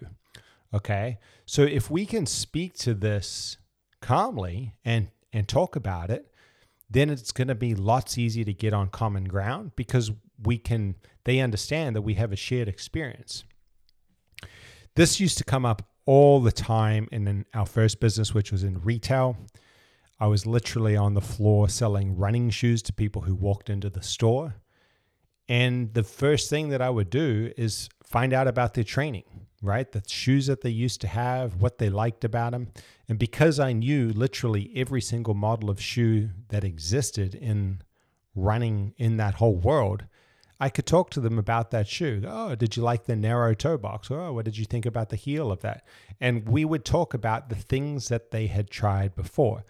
Okay. 0.71 1.17
So 1.47 1.63
if 1.63 1.89
we 1.89 2.05
can 2.05 2.27
speak 2.27 2.77
to 2.79 2.93
this 2.93 3.57
calmly 4.01 4.75
and 4.85 5.09
and 5.33 5.47
talk 5.47 5.75
about 5.75 6.09
it, 6.09 6.31
then 6.89 7.09
it's 7.09 7.31
going 7.31 7.47
to 7.47 7.55
be 7.55 7.75
lots 7.75 8.17
easier 8.17 8.45
to 8.45 8.53
get 8.53 8.73
on 8.73 8.89
common 8.89 9.25
ground 9.25 9.71
because 9.75 10.11
we 10.43 10.57
can 10.57 10.95
they 11.23 11.39
understand 11.39 11.95
that 11.95 12.01
we 12.03 12.13
have 12.15 12.31
a 12.31 12.35
shared 12.35 12.67
experience. 12.67 13.43
This 14.99 15.17
used 15.17 15.37
to 15.37 15.45
come 15.45 15.65
up 15.65 15.81
all 16.05 16.41
the 16.41 16.51
time 16.51 17.07
in 17.13 17.45
our 17.53 17.65
first 17.65 18.01
business 18.01 18.33
which 18.33 18.51
was 18.51 18.65
in 18.65 18.81
retail. 18.81 19.37
I 20.19 20.27
was 20.27 20.45
literally 20.45 20.97
on 20.97 21.13
the 21.13 21.21
floor 21.21 21.69
selling 21.69 22.17
running 22.17 22.49
shoes 22.49 22.81
to 22.81 22.91
people 22.91 23.21
who 23.21 23.33
walked 23.33 23.69
into 23.69 23.89
the 23.89 24.03
store. 24.03 24.55
And 25.47 25.93
the 25.93 26.03
first 26.03 26.49
thing 26.49 26.67
that 26.71 26.81
I 26.81 26.89
would 26.89 27.09
do 27.09 27.53
is 27.55 27.87
find 28.03 28.33
out 28.33 28.49
about 28.49 28.73
their 28.73 28.83
training 28.83 29.23
right? 29.61 29.91
The 29.91 30.03
shoes 30.07 30.47
that 30.47 30.61
they 30.61 30.69
used 30.69 31.01
to 31.01 31.07
have, 31.07 31.61
what 31.61 31.77
they 31.77 31.89
liked 31.89 32.23
about 32.23 32.51
them. 32.51 32.69
And 33.09 33.19
because 33.19 33.59
I 33.59 33.73
knew 33.73 34.09
literally 34.09 34.71
every 34.75 35.01
single 35.01 35.33
model 35.33 35.69
of 35.69 35.81
shoe 35.81 36.29
that 36.47 36.63
existed 36.63 37.35
in 37.35 37.81
running 38.35 38.93
in 38.97 39.17
that 39.17 39.35
whole 39.35 39.57
world, 39.57 40.05
I 40.59 40.69
could 40.69 40.85
talk 40.85 41.09
to 41.11 41.21
them 41.21 41.39
about 41.39 41.71
that 41.71 41.87
shoe. 41.87 42.21
Oh, 42.27 42.53
did 42.55 42.75
you 42.75 42.83
like 42.83 43.05
the 43.05 43.15
narrow 43.15 43.53
toe 43.53 43.77
box? 43.77 44.11
Oh, 44.11 44.33
what 44.33 44.45
did 44.45 44.57
you 44.57 44.65
think 44.65 44.85
about 44.85 45.09
the 45.09 45.15
heel 45.15 45.51
of 45.51 45.61
that? 45.61 45.85
And 46.19 46.47
we 46.49 46.65
would 46.65 46.83
talk 46.83 47.13
about 47.13 47.49
the 47.49 47.55
things 47.55 48.09
that 48.09 48.31
they 48.31 48.47
had 48.47 48.69
tried 48.69 49.15
before. 49.15 49.63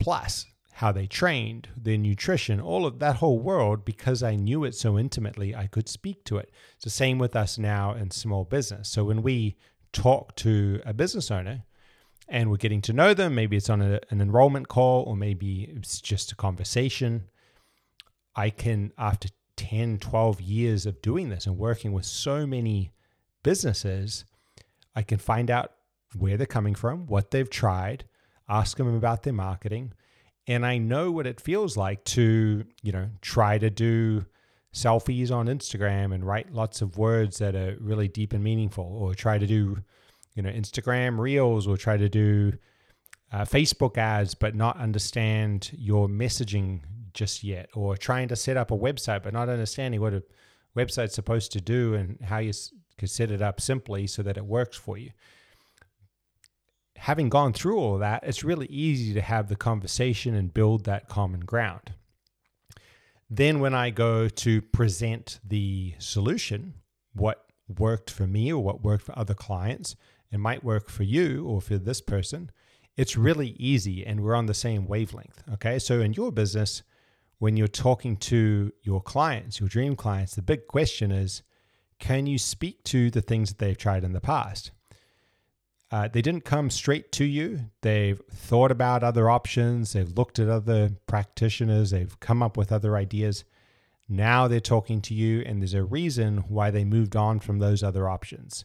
Plus, 0.00 0.46
how 0.74 0.90
they 0.90 1.06
trained, 1.06 1.68
their 1.76 1.96
nutrition, 1.96 2.60
all 2.60 2.84
of 2.84 2.98
that 2.98 3.16
whole 3.16 3.38
world, 3.38 3.84
because 3.84 4.24
I 4.24 4.34
knew 4.34 4.64
it 4.64 4.74
so 4.74 4.98
intimately, 4.98 5.54
I 5.54 5.68
could 5.68 5.88
speak 5.88 6.24
to 6.24 6.38
it. 6.38 6.50
It's 6.74 6.84
the 6.84 6.90
same 6.90 7.18
with 7.18 7.36
us 7.36 7.56
now 7.56 7.92
in 7.92 8.10
small 8.10 8.44
business. 8.44 8.88
So 8.88 9.04
when 9.04 9.22
we 9.22 9.54
talk 9.92 10.34
to 10.36 10.80
a 10.84 10.92
business 10.92 11.30
owner 11.30 11.62
and 12.28 12.50
we're 12.50 12.56
getting 12.56 12.82
to 12.82 12.92
know 12.92 13.14
them, 13.14 13.36
maybe 13.36 13.56
it's 13.56 13.70
on 13.70 13.80
a, 13.80 14.00
an 14.10 14.20
enrollment 14.20 14.66
call 14.66 15.04
or 15.04 15.16
maybe 15.16 15.70
it's 15.76 16.00
just 16.00 16.32
a 16.32 16.36
conversation, 16.36 17.28
I 18.34 18.50
can, 18.50 18.92
after 18.98 19.28
10, 19.68 19.98
12 19.98 20.40
years 20.40 20.86
of 20.86 21.00
doing 21.02 21.28
this 21.28 21.46
and 21.46 21.58
working 21.58 21.92
with 21.92 22.04
so 22.04 22.46
many 22.46 22.90
businesses, 23.42 24.24
I 24.94 25.02
can 25.02 25.18
find 25.18 25.50
out 25.50 25.72
where 26.16 26.36
they're 26.36 26.46
coming 26.46 26.74
from, 26.74 27.06
what 27.06 27.30
they've 27.30 27.50
tried, 27.50 28.04
ask 28.48 28.76
them 28.76 28.94
about 28.94 29.22
their 29.22 29.32
marketing 29.32 29.92
and 30.46 30.66
I 30.66 30.78
know 30.78 31.10
what 31.10 31.26
it 31.26 31.40
feels 31.40 31.76
like 31.76 32.04
to, 32.04 32.64
you 32.82 32.92
know, 32.92 33.08
try 33.22 33.58
to 33.58 33.70
do 33.70 34.26
selfies 34.74 35.30
on 35.30 35.46
Instagram 35.46 36.14
and 36.14 36.24
write 36.24 36.52
lots 36.52 36.82
of 36.82 36.98
words 36.98 37.38
that 37.38 37.54
are 37.54 37.76
really 37.80 38.08
deep 38.08 38.32
and 38.32 38.44
meaningful, 38.44 38.84
or 38.84 39.14
try 39.14 39.38
to 39.38 39.46
do, 39.46 39.82
you 40.34 40.42
know, 40.42 40.50
Instagram 40.50 41.18
reels, 41.18 41.66
or 41.66 41.76
try 41.76 41.96
to 41.96 42.08
do 42.08 42.52
uh, 43.32 43.44
Facebook 43.44 43.96
ads, 43.96 44.34
but 44.34 44.54
not 44.54 44.76
understand 44.78 45.70
your 45.72 46.08
messaging 46.08 46.82
just 47.14 47.42
yet, 47.42 47.70
or 47.74 47.96
trying 47.96 48.28
to 48.28 48.36
set 48.36 48.56
up 48.56 48.70
a 48.70 48.76
website, 48.76 49.22
but 49.22 49.32
not 49.32 49.48
understanding 49.48 50.00
what 50.00 50.14
a 50.14 50.22
website's 50.76 51.14
supposed 51.14 51.52
to 51.52 51.60
do 51.60 51.94
and 51.94 52.18
how 52.22 52.38
you 52.38 52.52
could 52.98 53.10
set 53.10 53.30
it 53.30 53.40
up 53.40 53.60
simply 53.60 54.06
so 54.06 54.22
that 54.22 54.36
it 54.36 54.44
works 54.44 54.76
for 54.76 54.98
you 54.98 55.10
having 57.04 57.28
gone 57.28 57.52
through 57.52 57.78
all 57.78 57.98
that, 57.98 58.24
it's 58.24 58.44
really 58.44 58.66
easy 58.66 59.12
to 59.12 59.20
have 59.20 59.48
the 59.48 59.56
conversation 59.56 60.34
and 60.34 60.54
build 60.54 60.84
that 60.84 61.06
common 61.06 61.40
ground. 61.40 61.92
Then, 63.28 63.60
when 63.60 63.74
I 63.74 63.90
go 63.90 64.28
to 64.28 64.62
present 64.62 65.38
the 65.46 65.94
solution, 65.98 66.74
what 67.14 67.44
worked 67.78 68.10
for 68.10 68.26
me 68.26 68.52
or 68.52 68.62
what 68.62 68.82
worked 68.82 69.04
for 69.04 69.18
other 69.18 69.34
clients, 69.34 69.96
and 70.32 70.40
might 70.40 70.64
work 70.64 70.88
for 70.88 71.02
you 71.02 71.46
or 71.46 71.60
for 71.60 71.76
this 71.76 72.00
person, 72.00 72.50
it's 72.96 73.16
really 73.16 73.50
easy 73.58 74.04
and 74.06 74.20
we're 74.20 74.34
on 74.34 74.46
the 74.46 74.54
same 74.54 74.86
wavelength. 74.86 75.42
Okay. 75.54 75.78
So, 75.78 76.00
in 76.00 76.12
your 76.12 76.32
business, 76.32 76.82
when 77.38 77.56
you're 77.56 77.68
talking 77.68 78.16
to 78.16 78.72
your 78.82 79.00
clients, 79.00 79.60
your 79.60 79.68
dream 79.68 79.96
clients, 79.96 80.34
the 80.34 80.42
big 80.42 80.66
question 80.66 81.10
is 81.10 81.42
can 81.98 82.26
you 82.26 82.38
speak 82.38 82.82
to 82.84 83.10
the 83.10 83.22
things 83.22 83.50
that 83.50 83.58
they've 83.58 83.78
tried 83.78 84.04
in 84.04 84.12
the 84.12 84.20
past? 84.20 84.72
Uh, 85.90 86.08
they 86.08 86.22
didn't 86.22 86.44
come 86.44 86.70
straight 86.70 87.12
to 87.12 87.24
you. 87.24 87.70
They've 87.82 88.20
thought 88.30 88.72
about 88.72 89.04
other 89.04 89.30
options. 89.30 89.92
They've 89.92 90.10
looked 90.10 90.38
at 90.38 90.48
other 90.48 90.90
practitioners. 91.06 91.90
They've 91.90 92.18
come 92.20 92.42
up 92.42 92.56
with 92.56 92.72
other 92.72 92.96
ideas. 92.96 93.44
Now 94.08 94.48
they're 94.48 94.60
talking 94.60 95.00
to 95.02 95.14
you, 95.14 95.42
and 95.46 95.62
there's 95.62 95.72
a 95.72 95.84
reason 95.84 96.38
why 96.48 96.70
they 96.70 96.84
moved 96.84 97.16
on 97.16 97.38
from 97.40 97.58
those 97.58 97.82
other 97.82 98.08
options. 98.08 98.64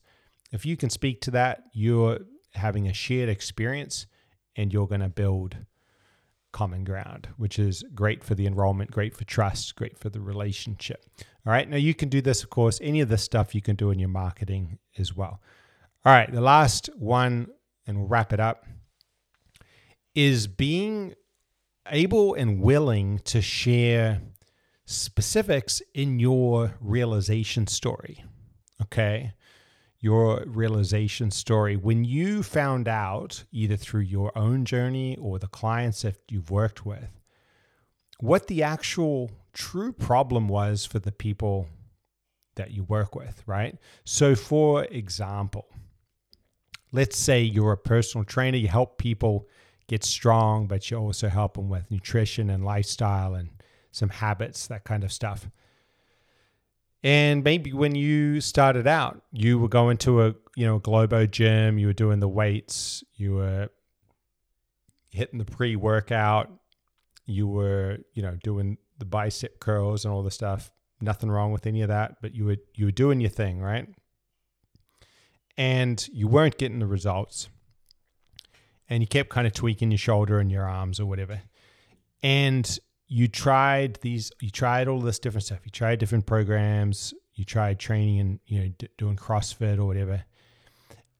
If 0.51 0.65
you 0.65 0.75
can 0.75 0.89
speak 0.89 1.21
to 1.21 1.31
that, 1.31 1.63
you're 1.71 2.19
having 2.55 2.87
a 2.87 2.93
shared 2.93 3.29
experience 3.29 4.07
and 4.55 4.73
you're 4.73 4.87
going 4.87 5.01
to 5.01 5.09
build 5.09 5.57
common 6.51 6.83
ground, 6.83 7.29
which 7.37 7.59
is 7.59 7.83
great 7.93 8.23
for 8.23 8.35
the 8.35 8.47
enrollment, 8.47 8.91
great 8.91 9.15
for 9.15 9.23
trust, 9.23 9.75
great 9.75 9.97
for 9.97 10.09
the 10.09 10.19
relationship. 10.19 11.05
All 11.45 11.53
right. 11.53 11.69
Now, 11.69 11.77
you 11.77 11.93
can 11.93 12.09
do 12.09 12.21
this, 12.21 12.43
of 12.43 12.49
course, 12.49 12.79
any 12.81 13.01
of 13.01 13.09
this 13.09 13.23
stuff 13.23 13.55
you 13.55 13.61
can 13.61 13.75
do 13.75 13.91
in 13.91 13.99
your 13.99 14.09
marketing 14.09 14.79
as 14.97 15.15
well. 15.15 15.41
All 16.05 16.13
right, 16.13 16.31
the 16.31 16.41
last 16.41 16.89
one, 16.95 17.47
and 17.85 17.97
we'll 17.97 18.07
wrap 18.07 18.31
it 18.31 18.39
up, 18.39 18.65
is 20.15 20.47
being 20.47 21.13
able 21.87 22.33
and 22.35 22.61
willing 22.61 23.19
to 23.25 23.41
share 23.41 24.21
specifics 24.85 25.81
in 25.93 26.19
your 26.19 26.75
realization 26.79 27.67
story. 27.67 28.23
Okay. 28.81 29.33
Your 29.99 30.43
realization 30.45 31.29
story. 31.29 31.75
When 31.75 32.05
you 32.05 32.41
found 32.41 32.87
out, 32.87 33.43
either 33.51 33.75
through 33.75 34.01
your 34.01 34.31
own 34.37 34.63
journey 34.63 35.17
or 35.17 35.39
the 35.39 35.47
clients 35.47 36.03
that 36.03 36.15
you've 36.29 36.51
worked 36.51 36.85
with, 36.85 37.19
what 38.19 38.47
the 38.47 38.63
actual 38.63 39.31
true 39.53 39.91
problem 39.91 40.47
was 40.47 40.85
for 40.85 40.99
the 40.99 41.11
people 41.11 41.67
that 42.55 42.71
you 42.71 42.83
work 42.83 43.15
with, 43.15 43.43
right? 43.45 43.77
So, 44.05 44.35
for 44.35 44.85
example, 44.85 45.67
let's 46.91 47.17
say 47.17 47.41
you're 47.41 47.73
a 47.73 47.77
personal 47.77 48.25
trainer, 48.25 48.57
you 48.57 48.67
help 48.67 48.97
people 48.97 49.47
get 49.87 50.03
strong, 50.03 50.67
but 50.67 50.89
you 50.89 50.97
also 50.97 51.27
help 51.29 51.55
them 51.55 51.69
with 51.69 51.89
nutrition 51.89 52.49
and 52.49 52.63
lifestyle 52.63 53.35
and 53.35 53.49
some 53.91 54.09
habits, 54.09 54.67
that 54.67 54.83
kind 54.83 55.03
of 55.03 55.11
stuff. 55.11 55.49
And 57.03 57.43
maybe 57.43 57.71
when 57.71 57.95
you 57.95 58.41
started 58.41 58.85
out, 58.85 59.21
you 59.31 59.57
were 59.57 59.69
going 59.69 59.97
to 59.97 60.23
a 60.23 60.35
you 60.55 60.65
know 60.65 60.79
Globo 60.79 61.25
gym, 61.25 61.77
you 61.77 61.87
were 61.87 61.93
doing 61.93 62.19
the 62.19 62.27
weights, 62.27 63.03
you 63.15 63.35
were 63.35 63.69
hitting 65.09 65.39
the 65.39 65.45
pre-workout, 65.45 66.51
you 67.25 67.47
were 67.47 67.99
you 68.13 68.21
know 68.21 68.37
doing 68.43 68.77
the 68.97 69.05
bicep 69.05 69.59
curls 69.59 70.05
and 70.05 70.13
all 70.13 70.23
the 70.23 70.31
stuff. 70.31 70.71
Nothing 71.01 71.31
wrong 71.31 71.53
with 71.53 71.65
any 71.65 71.81
of 71.81 71.87
that, 71.87 72.17
but 72.21 72.35
you 72.35 72.45
were 72.45 72.57
you 72.75 72.85
were 72.85 72.91
doing 72.91 73.21
your 73.21 73.29
thing, 73.29 73.61
right? 73.61 73.87
and 75.59 76.07
you 76.13 76.25
weren't 76.25 76.57
getting 76.57 76.79
the 76.79 76.87
results. 76.87 77.49
And 78.87 79.03
you 79.03 79.07
kept 79.07 79.29
kind 79.29 79.45
of 79.45 79.51
tweaking 79.51 79.91
your 79.91 79.97
shoulder 79.97 80.39
and 80.39 80.49
your 80.49 80.63
arms 80.63 81.01
or 81.01 81.05
whatever. 81.05 81.41
And 82.23 82.79
you 83.09 83.27
tried 83.27 83.99
these, 84.01 84.31
you 84.39 84.49
tried 84.49 84.87
all 84.87 85.01
this 85.01 85.19
different 85.19 85.45
stuff. 85.45 85.59
You 85.65 85.71
tried 85.71 85.99
different 85.99 86.25
programs. 86.25 87.13
You 87.33 87.43
tried 87.43 87.79
training 87.79 88.19
and, 88.19 88.39
you 88.45 88.59
know, 88.59 88.67
d- 88.77 88.87
doing 88.97 89.17
CrossFit 89.17 89.77
or 89.77 89.85
whatever. 89.85 90.23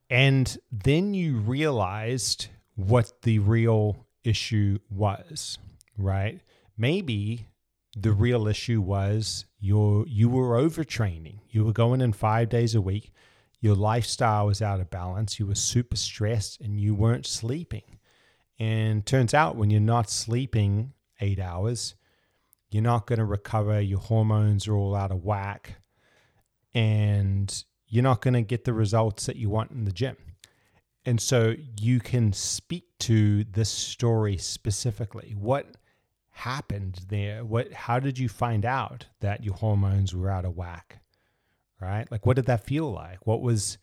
And 0.10 0.58
then 0.72 1.14
you 1.14 1.38
realized 1.38 2.48
what 2.76 3.22
the 3.24 3.40
real 3.40 4.08
issue 4.24 4.80
was, 4.90 5.58
right? 5.98 6.40
Maybe 6.78 7.48
the 7.98 8.12
real 8.12 8.48
issue 8.48 8.82
was 8.82 9.46
your 9.60 10.06
you 10.08 10.30
were 10.30 10.58
overtraining. 10.58 11.40
You 11.50 11.66
were 11.66 11.74
going 11.74 12.02
in 12.02 12.14
5 12.14 12.50
days 12.50 12.76
a 12.76 12.82
week 12.82 13.12
your 13.62 13.76
lifestyle 13.76 14.48
was 14.48 14.62
out 14.62 14.80
of 14.80 14.90
balance, 14.90 15.40
you 15.40 15.46
were 15.46 15.56
super 15.56 15.98
stressed, 15.98 16.62
and 16.62 16.80
you 16.80 16.94
weren't 16.96 17.26
sleeping. 17.26 18.00
And 18.58 19.06
turns 19.06 19.34
out 19.34 19.56
when 19.56 19.70
you're 19.70 19.82
not 19.82 20.10
sleeping 20.10 20.94
eight 21.20 21.40
hours, 21.40 21.96
you're 22.70 22.84
not 22.84 23.08
going 23.08 23.20
to 23.20 23.26
recover. 23.26 23.82
Your 23.82 24.00
hormones 24.00 24.68
are 24.68 24.76
all 24.76 24.96
out 24.96 25.12
of 25.12 25.24
whack, 25.24 25.76
and 26.74 27.64
you're 27.88 28.04
not 28.04 28.22
going 28.22 28.36
to 28.36 28.42
get 28.42 28.66
the 28.66 28.74
results 28.74 29.26
that 29.26 29.36
you 29.36 29.50
want 29.50 29.72
in 29.72 29.86
the 29.86 29.92
gym. 29.92 30.18
And 31.06 31.20
so 31.20 31.56
you 31.80 32.00
can 32.00 32.34
speak 32.34 32.86
to 33.00 33.44
this 33.46 33.70
story 33.70 34.38
specifically. 34.38 35.34
What 35.38 35.78
happened 36.30 37.02
there? 37.10 37.44
What 37.44 37.74
how 37.74 38.00
did 38.00 38.20
you 38.20 38.30
find 38.30 38.66
out 38.66 39.06
that 39.20 39.44
your 39.44 39.56
hormones 39.56 40.16
were 40.16 40.30
out 40.30 40.46
of 40.46 40.56
whack? 40.56 41.00
Right? 41.82 42.10
Like 42.12 42.26
what 42.26 42.36
did 42.36 42.46
that 42.46 42.66
feel 42.66 42.92
like? 42.92 43.26
What 43.26 43.42
was 43.42 43.78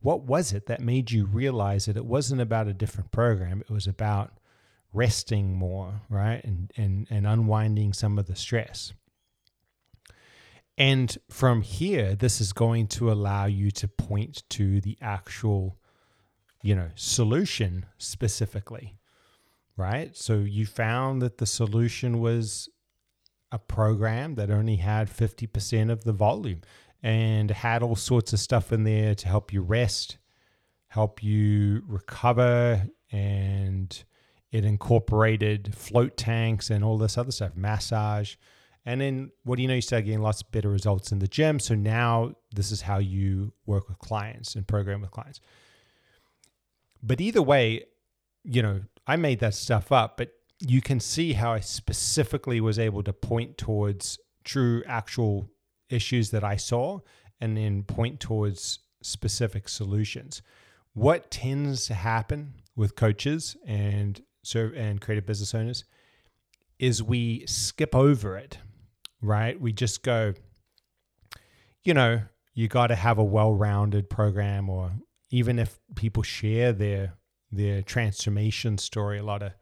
what 0.00 0.22
was 0.22 0.52
it 0.52 0.66
that 0.66 0.80
made 0.80 1.10
you 1.10 1.26
realize 1.26 1.86
that 1.86 1.96
it 1.96 2.04
wasn't 2.04 2.40
about 2.40 2.68
a 2.68 2.74
different 2.74 3.10
program, 3.10 3.60
it 3.60 3.70
was 3.70 3.86
about 3.86 4.38
resting 4.92 5.54
more, 5.54 6.02
right? 6.08 6.42
And 6.44 6.72
and 6.76 7.06
and 7.10 7.26
unwinding 7.26 7.92
some 7.92 8.18
of 8.18 8.26
the 8.26 8.36
stress. 8.36 8.92
And 10.76 11.18
from 11.28 11.62
here, 11.62 12.14
this 12.14 12.40
is 12.40 12.52
going 12.52 12.86
to 12.88 13.10
allow 13.10 13.46
you 13.46 13.72
to 13.72 13.88
point 13.88 14.44
to 14.50 14.80
the 14.80 14.96
actual, 15.00 15.76
you 16.62 16.76
know, 16.76 16.90
solution 16.94 17.84
specifically, 17.98 18.96
right? 19.76 20.16
So 20.16 20.34
you 20.38 20.66
found 20.66 21.20
that 21.20 21.38
the 21.38 21.46
solution 21.46 22.20
was 22.20 22.68
a 23.50 23.58
program 23.58 24.36
that 24.36 24.50
only 24.50 24.76
had 24.76 25.08
50% 25.10 25.90
of 25.90 26.04
the 26.04 26.12
volume 26.12 26.60
and 27.02 27.50
had 27.50 27.82
all 27.82 27.96
sorts 27.96 28.32
of 28.32 28.38
stuff 28.38 28.72
in 28.72 28.84
there 28.84 29.16
to 29.16 29.26
help 29.26 29.52
you 29.52 29.62
rest, 29.62 30.18
help 30.88 31.24
you 31.24 31.82
recover, 31.88 32.86
and 33.10 34.04
it 34.50 34.64
incorporated 34.64 35.74
float 35.74 36.16
tanks 36.16 36.70
and 36.70 36.82
all 36.82 36.98
this 36.98 37.18
other 37.18 37.32
stuff, 37.32 37.52
massage. 37.54 38.36
And 38.86 39.00
then 39.00 39.30
what 39.44 39.56
do 39.56 39.62
you 39.62 39.68
know? 39.68 39.74
You 39.74 39.82
start 39.82 40.04
getting 40.06 40.22
lots 40.22 40.40
of 40.40 40.50
better 40.50 40.70
results 40.70 41.12
in 41.12 41.18
the 41.18 41.28
gym. 41.28 41.60
So 41.60 41.74
now 41.74 42.34
this 42.54 42.72
is 42.72 42.82
how 42.82 42.98
you 42.98 43.52
work 43.66 43.88
with 43.88 43.98
clients 43.98 44.54
and 44.54 44.66
program 44.66 45.02
with 45.02 45.10
clients. 45.10 45.40
But 47.02 47.20
either 47.20 47.42
way, 47.42 47.84
you 48.44 48.62
know, 48.62 48.80
I 49.06 49.16
made 49.16 49.40
that 49.40 49.54
stuff 49.54 49.92
up, 49.92 50.16
but 50.16 50.30
you 50.60 50.80
can 50.80 51.00
see 51.00 51.34
how 51.34 51.52
I 51.52 51.60
specifically 51.60 52.60
was 52.60 52.78
able 52.78 53.02
to 53.02 53.12
point 53.12 53.58
towards 53.58 54.18
true 54.44 54.82
actual 54.86 55.50
issues 55.90 56.30
that 56.30 56.42
I 56.42 56.56
saw 56.56 57.00
and 57.40 57.56
then 57.56 57.82
point 57.82 58.20
towards 58.20 58.80
specific 59.02 59.68
solutions. 59.68 60.42
What 60.94 61.30
tends 61.30 61.86
to 61.86 61.94
happen 61.94 62.54
with 62.74 62.96
coaches 62.96 63.56
and 63.66 64.20
so 64.48 64.70
and 64.74 65.00
creative 65.00 65.26
business 65.26 65.54
owners 65.54 65.84
is 66.78 67.02
we 67.02 67.44
skip 67.46 67.94
over 67.94 68.36
it, 68.36 68.58
right? 69.20 69.60
We 69.60 69.72
just 69.72 70.02
go, 70.02 70.32
you 71.82 71.92
know, 71.92 72.22
you 72.54 72.66
got 72.68 72.86
to 72.86 72.94
have 72.94 73.18
a 73.18 73.24
well-rounded 73.24 74.08
program, 74.08 74.70
or 74.70 74.92
even 75.30 75.58
if 75.58 75.78
people 75.94 76.22
share 76.22 76.72
their 76.72 77.14
their 77.50 77.82
transformation 77.82 78.78
story, 78.78 79.18
a 79.18 79.22
lot 79.22 79.42
of 79.42 79.52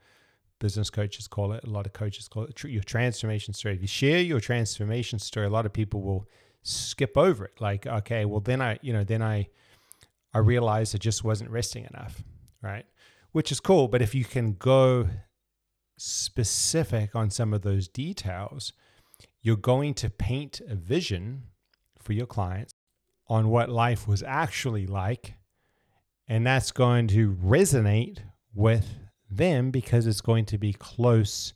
business 0.58 0.90
coaches 0.90 1.28
call 1.28 1.52
it, 1.52 1.62
a 1.64 1.70
lot 1.70 1.86
of 1.86 1.92
coaches 1.92 2.28
call 2.28 2.44
it 2.44 2.64
your 2.64 2.82
transformation 2.82 3.54
story. 3.54 3.74
If 3.74 3.80
you 3.80 3.86
share 3.86 4.20
your 4.20 4.40
transformation 4.40 5.18
story, 5.18 5.46
a 5.46 5.50
lot 5.50 5.66
of 5.66 5.72
people 5.72 6.02
will 6.02 6.28
skip 6.62 7.16
over 7.16 7.44
it. 7.44 7.60
Like, 7.60 7.86
okay, 7.86 8.24
well 8.24 8.40
then 8.40 8.60
I, 8.60 8.78
you 8.82 8.92
know, 8.92 9.04
then 9.04 9.22
I 9.22 9.48
I 10.32 10.38
realized 10.38 10.94
it 10.94 11.00
just 11.00 11.24
wasn't 11.24 11.50
resting 11.50 11.86
enough, 11.92 12.22
right? 12.62 12.86
Which 13.36 13.52
is 13.52 13.60
cool, 13.60 13.86
but 13.88 14.00
if 14.00 14.14
you 14.14 14.24
can 14.24 14.54
go 14.54 15.10
specific 15.98 17.14
on 17.14 17.28
some 17.28 17.52
of 17.52 17.60
those 17.60 17.86
details, 17.86 18.72
you're 19.42 19.58
going 19.58 19.92
to 19.92 20.08
paint 20.08 20.62
a 20.66 20.74
vision 20.74 21.42
for 21.98 22.14
your 22.14 22.24
clients 22.24 22.72
on 23.28 23.50
what 23.50 23.68
life 23.68 24.08
was 24.08 24.22
actually 24.22 24.86
like. 24.86 25.34
And 26.26 26.46
that's 26.46 26.72
going 26.72 27.08
to 27.08 27.34
resonate 27.34 28.20
with 28.54 28.88
them 29.30 29.70
because 29.70 30.06
it's 30.06 30.22
going 30.22 30.46
to 30.46 30.56
be 30.56 30.72
close 30.72 31.52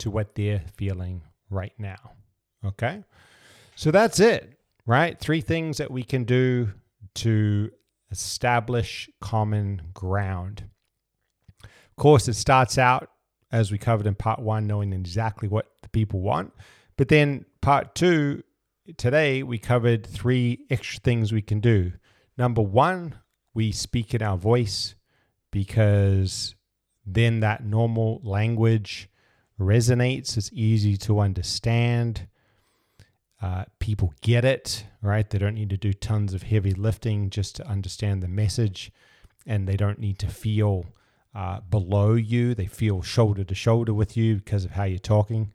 to 0.00 0.10
what 0.10 0.34
they're 0.34 0.64
feeling 0.76 1.22
right 1.48 1.72
now. 1.78 2.12
Okay. 2.62 3.02
So 3.74 3.90
that's 3.90 4.20
it, 4.20 4.58
right? 4.84 5.18
Three 5.18 5.40
things 5.40 5.78
that 5.78 5.90
we 5.90 6.02
can 6.02 6.24
do 6.24 6.74
to 7.14 7.70
establish 8.10 9.08
common 9.22 9.80
ground. 9.94 10.64
Of 11.96 12.02
course, 12.02 12.28
it 12.28 12.34
starts 12.34 12.76
out, 12.76 13.10
as 13.50 13.72
we 13.72 13.78
covered 13.78 14.06
in 14.06 14.14
part 14.14 14.40
one, 14.40 14.66
knowing 14.66 14.92
exactly 14.92 15.48
what 15.48 15.70
the 15.82 15.88
people 15.88 16.20
want. 16.20 16.52
But 16.98 17.08
then 17.08 17.46
part 17.62 17.94
two, 17.94 18.42
today, 18.98 19.42
we 19.42 19.58
covered 19.58 20.06
three 20.06 20.66
extra 20.68 21.00
things 21.00 21.32
we 21.32 21.40
can 21.40 21.60
do. 21.60 21.92
Number 22.36 22.60
one, 22.60 23.14
we 23.54 23.72
speak 23.72 24.12
in 24.12 24.20
our 24.20 24.36
voice 24.36 24.94
because 25.50 26.54
then 27.06 27.40
that 27.40 27.64
normal 27.64 28.20
language 28.22 29.08
resonates. 29.58 30.36
It's 30.36 30.50
easy 30.52 30.98
to 30.98 31.20
understand. 31.20 32.28
Uh, 33.40 33.64
people 33.78 34.12
get 34.20 34.44
it, 34.44 34.84
right? 35.00 35.28
They 35.30 35.38
don't 35.38 35.54
need 35.54 35.70
to 35.70 35.78
do 35.78 35.94
tons 35.94 36.34
of 36.34 36.42
heavy 36.42 36.72
lifting 36.72 37.30
just 37.30 37.56
to 37.56 37.66
understand 37.66 38.22
the 38.22 38.28
message, 38.28 38.92
and 39.46 39.66
they 39.66 39.76
don't 39.76 39.98
need 39.98 40.18
to 40.18 40.28
feel 40.28 40.84
uh, 41.36 41.60
below 41.60 42.14
you. 42.14 42.54
They 42.54 42.66
feel 42.66 43.02
shoulder 43.02 43.44
to 43.44 43.54
shoulder 43.54 43.94
with 43.94 44.16
you 44.16 44.36
because 44.36 44.64
of 44.64 44.72
how 44.72 44.84
you're 44.84 44.98
talking. 44.98 45.52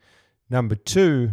Number 0.49 0.75
two 0.75 1.31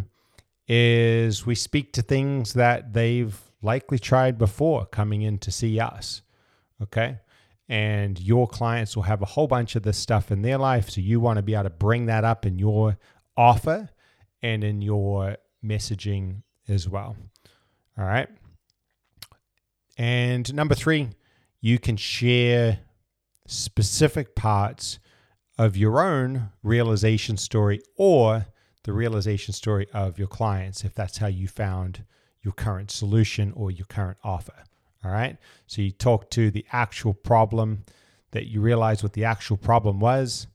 is 0.67 1.45
we 1.45 1.55
speak 1.55 1.93
to 1.93 2.01
things 2.01 2.53
that 2.53 2.93
they've 2.93 3.39
likely 3.61 3.99
tried 3.99 4.37
before 4.37 4.85
coming 4.85 5.21
in 5.21 5.37
to 5.39 5.51
see 5.51 5.79
us. 5.79 6.21
Okay 6.81 7.19
and 7.69 8.19
your 8.19 8.47
clients 8.47 8.95
will 8.95 9.03
have 9.03 9.21
a 9.21 9.25
whole 9.25 9.47
bunch 9.47 9.75
of 9.75 9.83
this 9.83 9.97
stuff 9.97 10.31
in 10.31 10.41
their 10.41 10.57
life. 10.57 10.89
So 10.89 11.01
you 11.01 11.19
want 11.19 11.37
to 11.37 11.43
be 11.43 11.53
able 11.53 11.65
to 11.65 11.69
bring 11.69 12.07
that 12.07 12.25
up 12.25 12.45
in 12.45 12.57
your 12.57 12.97
offer 13.37 13.89
and 14.41 14.63
in 14.63 14.81
your 14.81 15.37
messaging 15.63 16.41
as 16.67 16.89
well. 16.89 17.15
All 17.97 18.05
right. 18.05 18.27
And 19.99 20.51
number 20.53 20.73
three, 20.73 21.09
you 21.61 21.77
can 21.77 21.95
share 21.95 22.79
specific 23.49 24.35
parts 24.35 24.99
of 25.57 25.75
your 25.75 26.01
own 26.01 26.49
realization 26.63 27.37
story 27.37 27.81
or 27.97 28.45
the 28.83 28.93
realization 28.93 29.53
story 29.53 29.87
of 29.93 30.17
your 30.17 30.27
clients 30.27 30.83
if 30.83 30.93
that's 30.93 31.17
how 31.17 31.27
you 31.27 31.47
found 31.47 32.03
your 32.41 32.53
current 32.53 32.89
solution 32.91 33.51
or 33.55 33.69
your 33.69 33.85
current 33.85 34.17
offer. 34.23 34.53
All 35.03 35.11
right. 35.11 35.37
So 35.67 35.81
you 35.81 35.91
talk 35.91 36.29
to 36.31 36.51
the 36.51 36.65
actual 36.71 37.13
problem 37.13 37.83
that 38.31 38.47
you 38.47 38.61
realize 38.61 39.03
what 39.03 39.13
the 39.13 39.25
actual 39.25 39.57
problem 39.57 39.99
was 39.99 40.47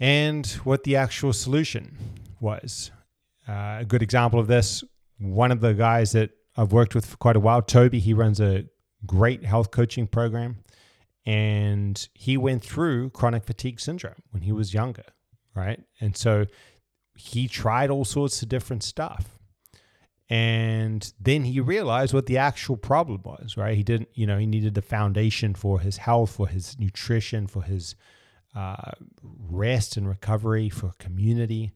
and 0.00 0.46
what 0.64 0.84
the 0.84 0.96
actual 0.96 1.32
solution 1.32 1.96
was. 2.40 2.90
Uh, 3.48 3.78
a 3.80 3.84
good 3.86 4.02
example 4.02 4.38
of 4.38 4.46
this 4.46 4.84
one 5.18 5.50
of 5.50 5.60
the 5.60 5.74
guys 5.74 6.12
that 6.12 6.30
I've 6.56 6.72
worked 6.72 6.94
with 6.94 7.06
for 7.06 7.16
quite 7.16 7.36
a 7.36 7.40
while, 7.40 7.62
Toby, 7.62 7.98
he 7.98 8.14
runs 8.14 8.40
a 8.40 8.64
great 9.06 9.44
health 9.44 9.70
coaching 9.70 10.06
program. 10.06 10.58
And 11.26 12.08
he 12.14 12.36
went 12.36 12.64
through 12.64 13.10
chronic 13.10 13.44
fatigue 13.44 13.80
syndrome 13.80 14.22
when 14.30 14.42
he 14.42 14.52
was 14.52 14.72
younger, 14.72 15.04
right? 15.54 15.80
And 16.00 16.16
so 16.16 16.46
he 17.16 17.48
tried 17.48 17.90
all 17.90 18.04
sorts 18.04 18.40
of 18.42 18.48
different 18.48 18.82
stuff 18.82 19.38
and 20.30 21.10
then 21.18 21.44
he 21.44 21.60
realized 21.60 22.12
what 22.12 22.26
the 22.26 22.36
actual 22.36 22.76
problem 22.76 23.22
was, 23.24 23.56
right? 23.56 23.76
He 23.76 23.82
didn't, 23.82 24.10
you 24.12 24.26
know, 24.26 24.36
he 24.36 24.46
needed 24.46 24.74
the 24.74 24.82
foundation 24.82 25.54
for 25.54 25.80
his 25.80 25.96
health, 25.96 26.32
for 26.32 26.46
his 26.46 26.78
nutrition, 26.78 27.46
for 27.46 27.62
his 27.62 27.94
uh, 28.54 28.92
rest 29.22 29.96
and 29.96 30.06
recovery, 30.06 30.68
for 30.68 30.92
community. 30.98 31.72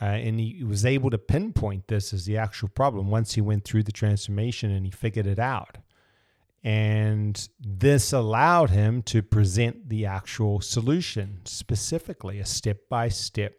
Uh, 0.00 0.04
and 0.04 0.38
he 0.38 0.62
was 0.62 0.86
able 0.86 1.10
to 1.10 1.18
pinpoint 1.18 1.88
this 1.88 2.12
as 2.12 2.24
the 2.24 2.36
actual 2.36 2.68
problem 2.68 3.10
once 3.10 3.34
he 3.34 3.40
went 3.40 3.64
through 3.64 3.82
the 3.82 3.92
transformation 3.92 4.70
and 4.70 4.86
he 4.86 4.92
figured 4.92 5.26
it 5.26 5.40
out. 5.40 5.78
And 6.62 7.48
this 7.58 8.12
allowed 8.12 8.70
him 8.70 9.02
to 9.04 9.22
present 9.22 9.88
the 9.88 10.06
actual 10.06 10.60
solution, 10.60 11.40
specifically 11.44 12.38
a 12.38 12.44
step 12.44 12.78
by 12.90 13.08
step 13.08 13.54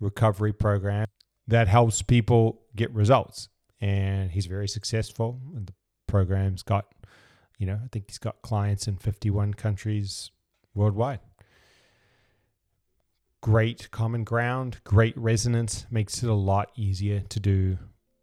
recovery 0.00 0.52
program 0.52 1.06
that 1.48 1.68
helps 1.68 2.00
people 2.00 2.62
get 2.74 2.90
results. 2.94 3.48
And 3.80 4.30
he's 4.30 4.46
very 4.46 4.68
successful. 4.68 5.40
And 5.54 5.66
the 5.66 5.74
program's 6.06 6.62
got, 6.62 6.86
you 7.58 7.66
know, 7.66 7.78
I 7.84 7.88
think 7.92 8.06
he's 8.08 8.18
got 8.18 8.40
clients 8.42 8.88
in 8.88 8.96
51 8.96 9.54
countries 9.54 10.30
worldwide. 10.74 11.20
Great 13.42 13.90
common 13.90 14.24
ground, 14.24 14.78
great 14.84 15.16
resonance, 15.16 15.86
makes 15.90 16.22
it 16.22 16.28
a 16.28 16.34
lot 16.34 16.70
easier 16.76 17.20
to 17.20 17.40
do 17.40 17.78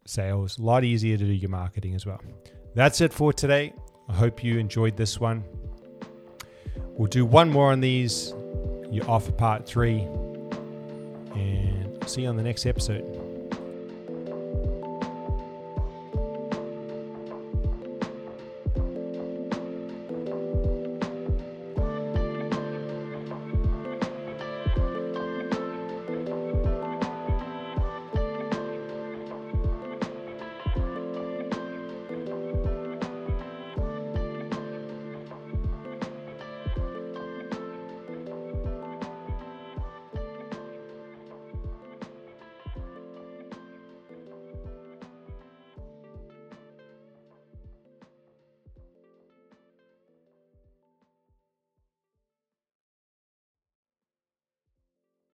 sales, 0.06 0.58
a 0.58 0.62
lot 0.62 0.84
easier 0.84 1.16
to 1.16 1.24
do 1.24 1.32
your 1.32 1.50
marketing 1.50 1.94
as 1.94 2.06
well. 2.06 2.20
That's 2.74 3.00
it 3.00 3.12
for 3.12 3.32
today. 3.32 3.72
I 4.08 4.14
hope 4.14 4.42
you 4.42 4.58
enjoyed 4.58 4.96
this 4.96 5.20
one. 5.20 5.44
We'll 6.94 7.08
do 7.08 7.24
one 7.24 7.50
more 7.50 7.70
on 7.72 7.80
these, 7.80 8.34
you 8.90 9.02
offer 9.02 9.32
part 9.32 9.66
three, 9.66 10.00
and 11.34 12.02
see 12.06 12.22
you 12.22 12.28
on 12.28 12.36
the 12.36 12.42
next 12.42 12.66
episode. 12.66 13.17